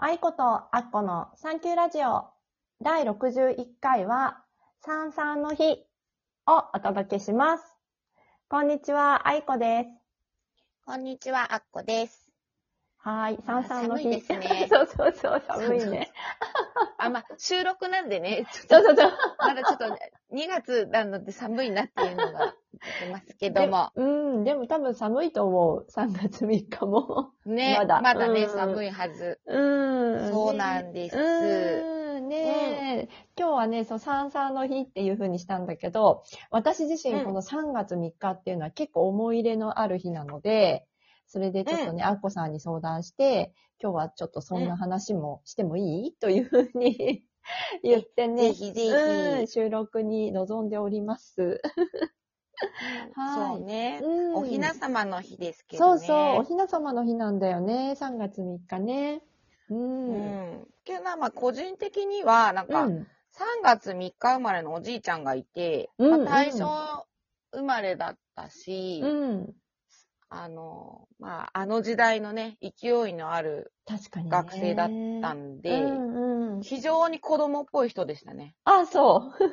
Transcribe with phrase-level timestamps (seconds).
[0.00, 2.26] 愛子とアッコのサンキューラジオ
[2.80, 4.44] 第61回は、
[4.80, 5.72] サンサンの日
[6.46, 7.64] をお届けします。
[8.48, 9.88] こんにちは、愛子です。
[10.86, 12.30] こんにちは、あっこです。
[12.98, 14.04] はい、サンサンの日。
[14.04, 16.12] 寒いですね そうそうそう、寒いね。
[16.98, 19.18] あ、まあ、収録なんでね、ちょっとそうそうそう。
[19.40, 22.54] まだちょっとね、2月なので寒いなっていうのが
[23.10, 23.90] ますけども。
[23.96, 25.86] でうん、でも多分寒いと思う。
[25.90, 27.32] 3月3日も。
[27.46, 29.40] ね、まだまだね、うん寒いはず。
[29.46, 30.30] うん。
[30.30, 31.16] そうなんです。
[31.16, 33.08] うん、ねえ、
[33.38, 40.86] 今日はね、そう、三々の日っていう風にしたんだけど、私自身うんこの3月3日っていうのは結構思い入れのある日なので、
[41.26, 47.22] それでちょっとね、あっこさんに相談して、今日はちょっとそんな話もしてもいい、という風に
[47.82, 51.60] 言ってね、ぜひぜひうん、収録に臨んでおります。
[53.14, 56.00] はいそうね、うんおひな様の日ですけどね。
[56.00, 59.22] そうそう、おひな様の日なんだよね、3月3日ね。
[59.70, 59.78] うん。
[59.78, 60.62] ううん。
[60.62, 60.66] ん。
[60.84, 62.86] けどな、まあ、個人的には、なんか、
[63.30, 67.06] 3月3日生まれのおじいちゃんがいて、うんまあ、大正
[67.52, 69.54] 生まれだったし、うん。
[70.30, 73.72] あの、まあ、あの時代のね、勢いのある。
[74.30, 74.88] 学生だっ
[75.22, 76.62] たんで、うんうん。
[76.62, 78.54] 非常に子供っぽい人でしたね。
[78.64, 79.44] あ、そう。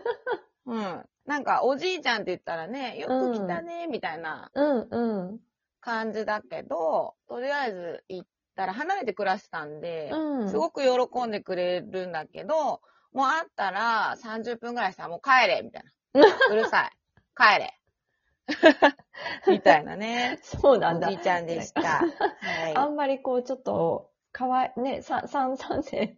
[0.65, 1.05] うん。
[1.25, 5.39] なんか、おじいちゃんって言ったらね、よく来たね、みたいなうん、うん
[5.81, 10.11] 感じだけど、とりあえず行ったら離れて暮らしたんで、
[10.47, 12.81] すごく喜んでくれるんだけど、
[13.13, 15.91] もう会ったら30分ぐらいしたらもう帰れみたいな。
[16.51, 16.91] うるさい。
[17.37, 17.79] 帰れ。
[19.47, 20.39] みたいなね。
[20.41, 21.07] そうなんだ。
[21.07, 21.81] おじいちゃんでした。
[21.81, 26.17] はい、あんまりこう、ちょっと、かわい、ね、三、三世、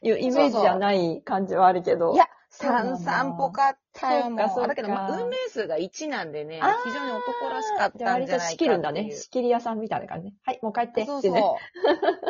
[0.00, 1.98] いうイメージじゃない感じはあるけど。
[1.98, 4.24] そうそういや、三、3ぽかったよ。
[4.48, 8.48] そうか、だけど、まあ、運命数が1なんでね、非常に男らしかったんじゃないかっていう。
[8.50, 9.10] 仕切るんだね。
[9.10, 10.34] 仕切り屋さんみたいな感じね。
[10.44, 11.04] はい、もう帰って。
[11.06, 11.58] そうそ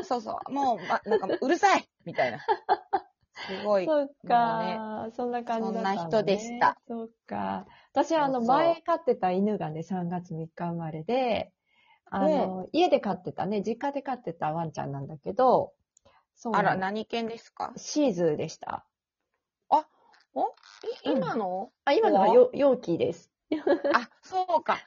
[0.00, 0.04] う。
[0.04, 0.52] そうそう。
[0.52, 2.38] もう、ま、なんかう、るさいみたいな。
[3.32, 3.86] すごい。
[3.86, 5.12] そうか、ね。
[5.16, 6.76] そんな感じだった、ね、そんな人でした。
[6.86, 7.66] そうか。
[7.92, 11.52] 私は、あの、前飼ってた犬がね、3月3日生まれで、
[12.14, 15.72] あの、家で飼ってたね、実家で飼ってたワンちゃんなんだけど、
[16.34, 17.72] そう、あら、何犬ですか？
[17.76, 18.86] シーズーでした。
[19.70, 19.86] あ、
[20.34, 20.46] お？
[20.46, 23.30] いうん今の、あ、今のはよ容器です。
[23.94, 24.78] あ、そうか。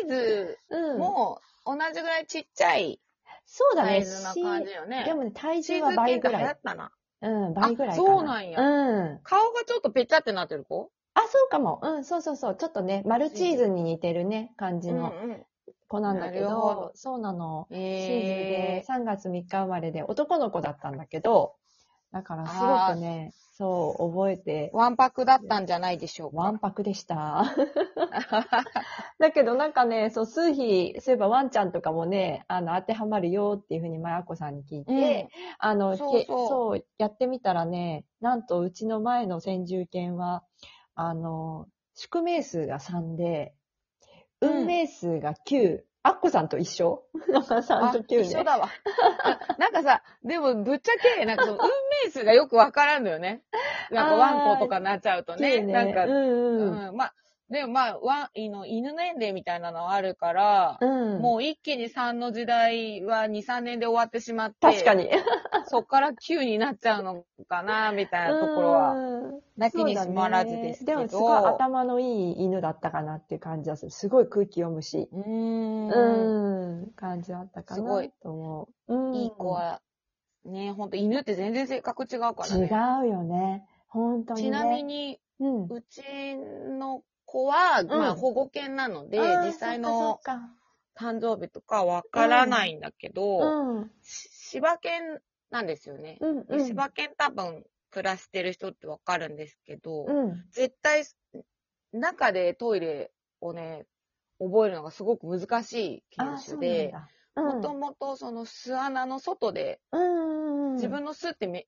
[0.00, 0.98] シーズ うん。
[0.98, 3.00] も同じぐらいちっちゃい
[3.46, 3.90] そうだね。
[3.90, 5.04] サイズな感じよね。
[5.04, 6.44] でもね、体重は倍ぐらい。
[6.44, 6.92] 行ったな。
[7.20, 7.96] うん、倍ぐらい。
[7.96, 9.20] そうなんやうん。
[9.22, 10.90] 顔がちょっとぺちゃってなってる子？
[11.14, 11.78] あ、そうかも。
[11.82, 12.56] うん、そうそうそう。
[12.56, 15.46] ちょっとね、マルチーズに似てるね、感じのうん
[15.88, 17.66] 子なんだけど、なるほどそうなの。
[17.70, 17.76] うん。
[17.76, 21.54] シーズでえ3月3日生まれで男の子だったんだけど、
[22.12, 24.70] だからすごくね、そう、覚えて。
[24.72, 26.36] ー、、わんぱくだったんじゃないでしょうか。
[26.36, 27.44] わんぱくでした。
[29.18, 35.28] だけどなんかね、そう、数日、そういえばワンちゃんとかもね、あの、当てはまるよっていうふうに前あこさんに聞いて、うん。
[35.58, 36.48] あの、けそうそう。
[36.48, 40.44] そう、やってみたらね、なんとうちの前の先住犬は、
[40.94, 43.54] あの、宿命数が3で、
[44.40, 44.50] うん。
[44.60, 47.04] 運命数が9、あっこさんと一緒？
[47.28, 48.22] なんか3あと9ね。
[48.22, 48.68] 一緒だわ。
[49.22, 51.60] あなんかさ、でもぶっちゃけ、なんかその運
[52.04, 53.42] 命数がよくわからんのよね。
[53.90, 55.56] なんかワンコとかなっちゃうとね。
[55.56, 55.72] 9ね。
[55.72, 56.88] なんか、うんうん。
[56.88, 57.14] うん、まあ、
[57.52, 61.20] でもまあ、ワン、いの犬年齢みたいなのはあるから、うん。
[61.20, 65.08] もう一気に3の時代は2、3年で終わってしまって、確かに。
[65.66, 71.00] そっから9になっちゃうのかな、みたいなところは、うんなきにしもあらずですけど。
[71.00, 73.90] ねでもすごい頭のいい犬だったかなっていう感じはする。
[73.90, 75.08] すごい空気読むし。
[75.12, 75.88] うーん。
[75.88, 76.92] うん。
[76.96, 78.94] 感じだったかなすごいと思う。
[78.94, 79.14] うん。
[79.14, 79.82] いい子は、
[80.46, 82.66] ね、ほんと犬って全然性格違うからね。
[82.66, 83.66] 違うよね。
[83.88, 84.48] 本当にね。
[84.48, 85.64] ちなみに、うん。
[85.66, 86.02] うち
[86.78, 87.02] の
[87.32, 90.20] 子は、まあうん保護犬なので、あー実際その
[90.94, 93.90] 誕生日とかわからないんだけど、そっかうん。
[94.02, 96.18] し柴犬なんですよね。
[96.20, 96.46] うん。
[96.46, 100.44] で柴犬多分暮らしてる人ってわかるんですけど、うん。
[100.50, 101.04] 絶対
[101.92, 103.10] 中でトイレ
[103.40, 103.86] をね、
[104.38, 106.94] 覚えるのがすごく難しい犬種で、
[107.36, 110.74] もともとその巣穴の外で、うん。
[110.74, 111.66] 自分の巣ってめ、うん、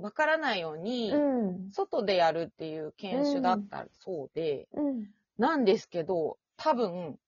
[0.00, 1.70] わからないように、うん。
[1.72, 5.06] 外でやるっていう犬種だったそうで、うん。
[5.38, 7.18] なんですけど、多分、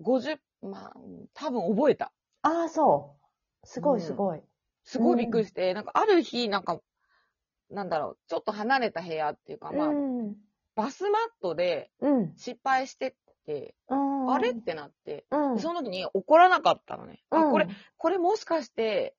[0.00, 0.92] 50、まあ、
[1.34, 2.12] 多分覚えた。
[2.42, 3.16] ああ、そ
[3.62, 3.66] う。
[3.66, 4.42] すごいすごい。
[4.82, 6.80] すごいびっくりして、なんかある日、なんか、
[7.70, 10.36] なんだろう、ちょっと離れた部屋っていうか、まあ、うん。
[10.74, 12.32] バスマットでうん。
[12.36, 13.14] 失敗してっ
[13.46, 14.32] て、うん。
[14.32, 15.56] あれってなって、うん。
[15.56, 17.22] でその時に怒らなかったのね。
[17.30, 19.14] あ、うんこれ、これもしかして、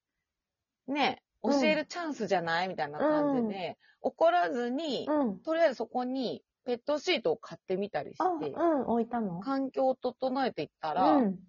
[0.87, 2.67] ね、うん教えるチャンスじゃない？
[2.67, 5.39] みたいな感じで、怒らずに、うん。
[5.39, 9.39] とりあえずそこにペットシートを買ってみたりしあ、て、うん、置いたの？
[9.41, 11.39] 環境を整えていったら、うん。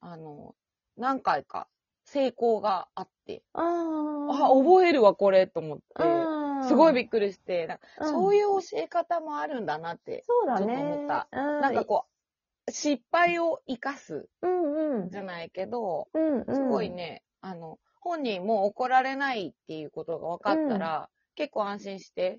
[0.00, 0.54] あの、
[0.96, 1.68] 何回か
[2.04, 6.68] 成功があって、ああ、覚えるわ、これ、と思って、うん。
[6.68, 10.66] すごいびっくりして、なんかうんそういう教え方もあるんだなって、そうだね。
[10.66, 11.60] ちょっと思ったうん。
[11.60, 12.06] なんかこ
[12.68, 14.28] う、失敗を生かす。
[15.10, 16.54] じゃないけど、うんうん。
[16.54, 22.38] すごいね、あの、本人も怒られないっていうことが分かったら、結構安心して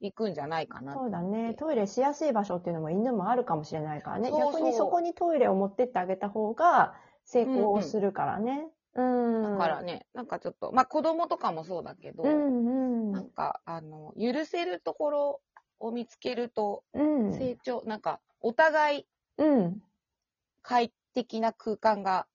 [0.00, 1.54] いくんじゃないかなそうだね。
[1.54, 4.30] トイレしやすい場所っていうのも犬もあるかもしれないからね。
[4.30, 6.94] そうそう逆にそこにトイレを持ってってあげた方が
[7.24, 8.68] 成功するからね。
[8.94, 9.42] うん。
[9.42, 13.12] だからね、なんかちょっと、まあ子供とかもそうだけど、うんうん。
[13.12, 15.40] なんか、あの、許せるところ
[15.80, 17.32] を見つけると、うん。
[17.32, 19.06] 成長、なんか、お互い
[19.38, 19.82] うん。
[20.62, 22.26] 快適な空間が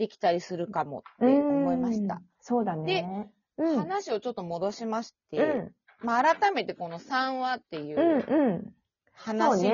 [0.00, 2.20] できたりするかもって思いましたうん。。
[2.40, 3.30] そうだね。
[3.58, 3.76] うん。
[3.76, 5.72] 話をちょっと戻しまして、うん。
[6.00, 8.72] まあ改めてこの3話っていう。
[9.12, 9.70] 話に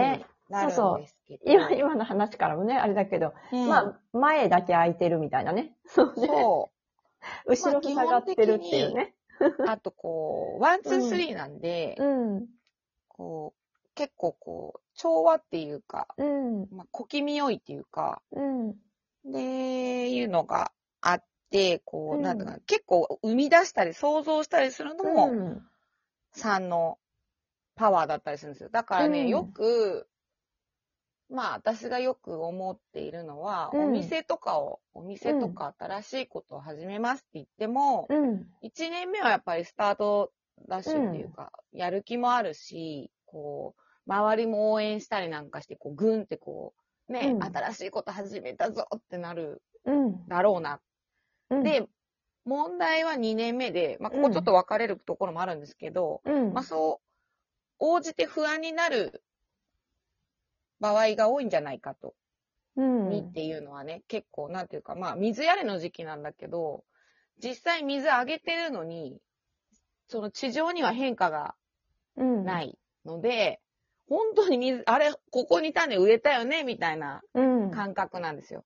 [0.49, 5.77] なるんですけど、今、今の話からもね、あれだけど、うんまあ、前だけ空いてるみたいなね。
[5.87, 6.27] そうね。
[6.27, 6.71] そ
[7.47, 9.15] 後ろ塞がってるっていうね。
[9.41, 9.69] う。
[9.69, 12.47] あとこう、one、two、three なんで、うん。
[13.07, 16.69] こう、結構こう、調和っていうか、うん。
[16.73, 18.75] まあ、小気味良いっていうか、うん。
[19.27, 25.63] で、いうのがあって、こう、うんなんだかな、結構生み出したり想像したりするのも、うん。
[26.37, 26.99] 3の
[27.75, 28.69] パワーだったりするんですよ。
[28.71, 30.09] だからね、うんよく、
[31.29, 38.47] まあ私がよく思っているのは、うんお店とかを、お店とか新しいことを始めますって言っても、うん。
[38.63, 40.33] 1年目はやっぱりスタート
[40.69, 50.27] ダッシュっていうか、やる気もあるし、こう、周りも応援したりなんかして、こう、ぐんってこう、ね、うん新しいこと始めたぞってなるうん。
[50.29, 50.81] だろうな。
[51.51, 51.87] うん、で、
[52.45, 56.53] 問題は2年目で、まあここちょっと分かれるところもあるんですけど、うん。
[56.53, 57.07] まあそう、
[57.79, 59.23] 応じて不安になる
[60.81, 62.15] 場合が多いんじゃないかと。
[62.77, 63.09] うん。
[63.09, 66.85] にっていうのはね、結構なんていうか、まあ水やれの時期なんだけど、
[67.43, 69.19] 実際水あげてるのに、
[70.09, 71.55] その地上には変化が
[72.17, 72.45] うん。。
[72.45, 73.61] ないいので、
[74.09, 77.71] 本当に水、あれ、ここに種植えたよねみたいなうん。
[77.71, 78.65] 感覚なんですよ。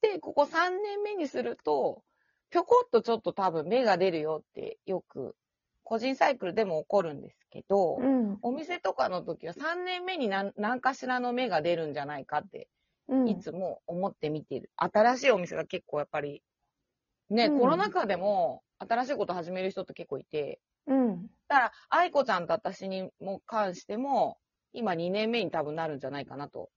[0.00, 2.02] で、ここ3年目にすると、
[2.50, 5.36] ぴょこっとちょっと多分芽が出るよってよく、
[5.84, 8.38] 個人サイクルでも起こるんですけど、うん。
[8.42, 12.68] お店とかの時は3年目に何何かしらの芽が出るんじゃないかって、
[13.08, 13.28] うん。
[13.28, 14.70] いつも思って見てる。
[14.76, 16.42] 新しいお店が結構やっぱり、
[17.30, 21.26] ね、うんコロナ禍でも新しいこと始める人って結構いて、うん。
[21.48, 24.38] だから、愛子ちゃんと私にも関しても、
[24.72, 26.70] 今2年目に多分なるんじゃないかなと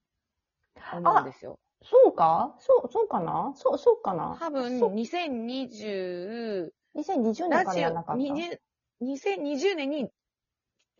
[0.94, 1.60] 思うんですよ。
[1.84, 2.56] そうか？
[2.60, 3.54] そう、そうかな？
[3.56, 4.38] そう、そうかな？
[4.40, 8.22] 多分、そう2020、2020ラジオ年からじゃなかった。
[8.22, 8.60] 20
[9.02, 10.10] 2020年に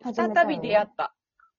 [0.02, 1.14] 再び出会った。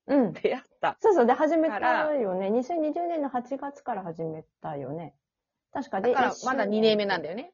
[0.08, 0.34] うん。
[0.34, 0.98] 出会った。
[1.00, 2.50] そうそう、で、始めたよね。
[2.50, 5.16] 2020年の8月から始めたよね。
[5.72, 7.54] 確かで、だからまだ2年目なんだよね。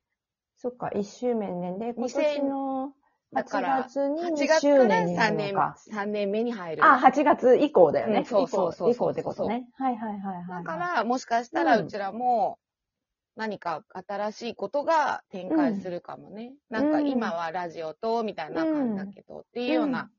[0.58, 2.92] そっか、1周年で、今2000年の8
[3.31, 5.78] だから、月に8 2月か周ら年にな3年、るのか。
[5.92, 6.86] 3年目に入る。
[6.86, 8.20] あ、8月以降だよね。
[8.20, 9.68] うんそうそうそうそう以降以降ってことね。
[9.76, 10.64] はいはいはいはい。
[10.64, 12.58] だから、もしかしたらうんうちらも、
[13.36, 16.54] 何か新しいことが展開するかもね。
[16.70, 20.10] なんか今はラジオと、みたいな感じだけど、っていうような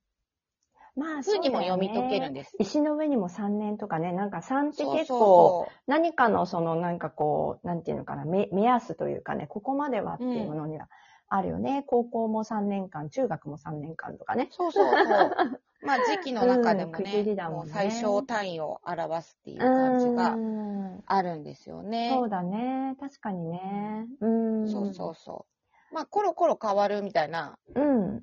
[0.97, 2.57] まあ、風にもそうだよね読み解けるんです。
[2.59, 10.89] 石の上にも3年とかね、なんか3って結構、何かのそのなんかこう、なんていうのかな、目目安というかね、ここまではっていうものには
[11.31, 11.85] あるよね。
[11.87, 14.49] 高校も3年間、中学も3年間とかね。
[14.51, 15.01] そうそうそう。
[15.87, 22.09] まあ時期の中でもうん区ね、切りだもんねもう最小単位を表すっていう感じがうんあるんですよね。
[22.11, 22.97] そうだね。
[23.01, 24.07] 確かにね。
[24.21, 24.69] うん。
[24.69, 25.47] そうそうそ
[25.91, 25.95] う。
[25.95, 28.23] まあコロコロ変わるみたいな、うん。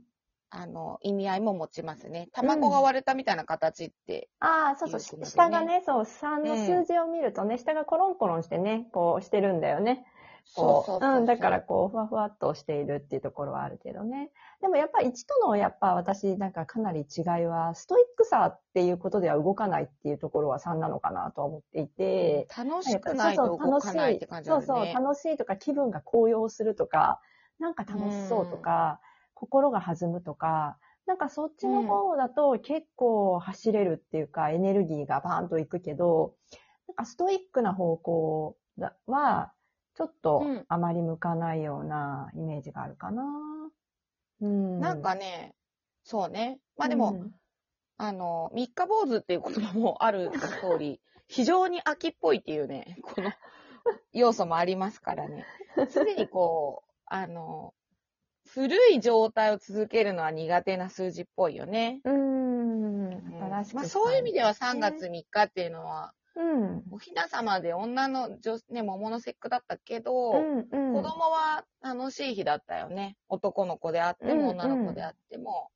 [0.50, 2.30] あの、意味合いも持ちますね。
[2.32, 10.06] 卵が割れたみたいな形って、ああ、そうそう、下がね、そう、3の数字を見るとね、下がコロンコロンしてね、こうしてるんだよね。
[10.56, 14.32] こそうそうん、だからこう、ふわふわっとしているっていうところはあるけどね。
[14.62, 24.86] でもやっぱ1との、やっぱ私、なんかかなり違いは、ストイックさっていうことでは動かないっていうところは3なのかなとは思っていて、楽しくないと動かないって感じだそう。
[24.86, 27.22] そう、楽しいとか気分が高揚するとか、
[27.60, 29.00] なんか楽しそうとか、
[29.34, 30.78] 心が弾むとか、
[31.08, 36.36] なんかそっちの方だと結構走れるっていうか、エネルギーがバーンといくけど、
[36.88, 39.54] なんかストイックな方向だは、
[39.98, 43.24] ちょっとうんあまり向かないようなイメージがあるかな。
[44.42, 44.80] うん。
[44.80, 45.56] なんかね、
[46.04, 46.60] そうね。
[46.78, 47.32] まあでも、うん
[47.98, 53.32] あの、三日坊主っていう言葉もある通り、 非常に秋っぽいっていうね、この
[54.14, 55.48] 要素もありますからね。
[55.90, 57.74] すでにこう、あの、
[58.46, 62.02] 古い状態を続けるのは苦手な数字っぽいよね。
[62.04, 63.08] うん。
[63.08, 66.84] うん新しくまあそういう意味では3したいですね月3日っていうのは、うん。
[66.92, 70.94] おひな様で女の女、ね、桃の節句だったけど、うんうん。
[70.94, 73.18] 子供は楽しい日だったよね。
[73.28, 75.70] 男の子であってうんも、女の子であっても、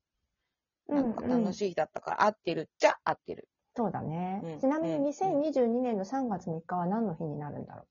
[0.87, 1.55] なんか楽い。
[1.55, 3.47] しい日だったから、合ってるっちゃ合ってる。
[3.75, 4.41] そうだね。
[4.43, 7.87] うんちなみにうん2022年の3月3日は何の日になるんだろ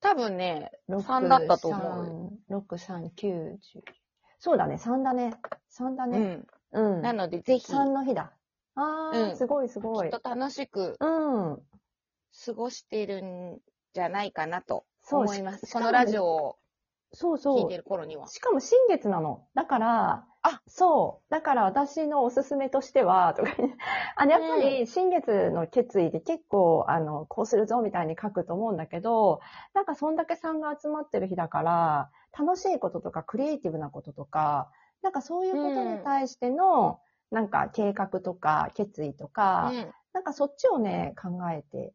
[0.00, 2.52] 多分ね、う3だったと思う。
[2.52, 3.82] 6、3、9、10。
[4.38, 5.34] そうだね、3だね。
[5.68, 6.18] 3だね。
[6.72, 6.92] うん。
[6.96, 7.02] うん。
[7.02, 8.32] なので、ぜひ、3の日だ。
[8.74, 10.20] あー、うんすごいすごいきっ。
[10.20, 11.62] と楽しくうん。
[12.46, 13.58] 過ごしてるん
[13.94, 15.72] じゃないかなとそう思います。
[15.72, 16.56] このラジオを
[17.12, 17.76] そうそ聞いうて。
[17.78, 18.28] る頃には。
[18.28, 19.44] しかも新月なの。
[19.54, 21.30] だから、あそう。
[21.30, 23.76] だから私のおすすめとしては、とか言って
[24.16, 29.40] あの、やっぱり新月の決意で結構、あの、こうするぞみたいに書くと思うんだけど、
[29.74, 34.70] なんかそんだけさんが集まってる日だから、楽しいこととかクリエイティブなこととか、
[35.02, 41.92] なんかそういうことに対しての、なんか計画とか決意とか、うんなんかそっちをね、考えて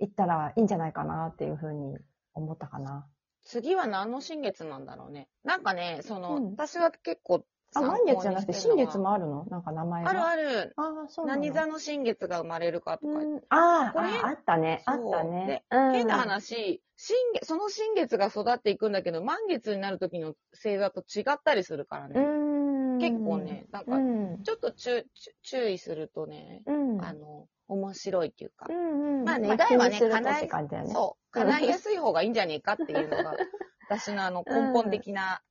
[0.00, 1.96] いったらいいんじゃないかなっていうふうに
[2.34, 3.06] 思ったかな。
[3.44, 5.28] 次は何の新月なんだろうね。
[5.44, 9.44] なんかね、その、うん私は結構あ、満月じゃなくて新月もあるの？
[9.50, 10.10] なんか名前が。
[10.10, 10.72] あるある。
[10.76, 13.12] ああ、そう何座の新月が生まれるかとか。
[13.12, 14.82] うん、あーこれあ、あったね。
[14.86, 15.76] あったねで。
[15.76, 22.20] うん変な話、新月、その新月が育っていくんだけど、満月になる時の星座と違ったりするからうね。
[22.20, 22.57] ん。
[22.98, 24.42] 結構ね、なんうか、ん。
[24.42, 27.04] ちょっと注意するとね、うん。
[27.04, 29.24] あの、面白いっていうかう、んうん。
[29.24, 30.48] まあ願いはね叶えね。
[30.86, 33.36] そう、叶いやすい方がいいんじゃねえかっていうのが、
[33.88, 35.42] 私のあの根本的な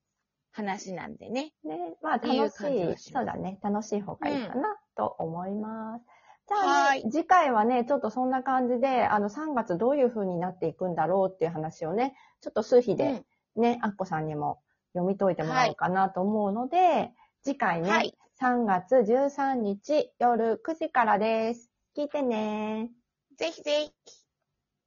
[0.52, 1.54] 話なんでね。
[1.64, 1.96] ね。
[2.02, 3.60] まあ楽しい、感じがしそうだね。
[3.62, 6.06] 楽しい方がいいかなと思います。
[6.48, 13.24] じゃあね、次回はね、ちょっとそんな感じで、あの3月どういう風になっていくんだろうっていう話をね、ちょっと数日で
[13.56, 14.62] ね、アッコさんにも
[14.94, 17.12] 読み解いてもらおうかなと思うので、
[17.48, 18.14] 次回ね、はい。
[18.42, 21.72] 3月13日夜9時からです。
[21.98, 22.92] 聞いてね
[23.38, 24.27] ぜひぜひ。